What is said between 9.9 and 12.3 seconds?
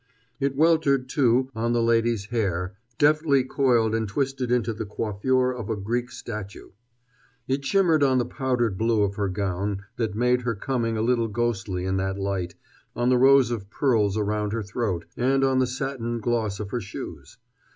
that made her coming a little ghostly in that